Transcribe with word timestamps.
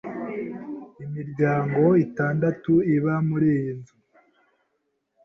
Imiryango 1.05 1.81
itandatu 2.05 2.71
iba 2.95 3.15
muriyi 3.27 3.71
nzu. 3.79 3.95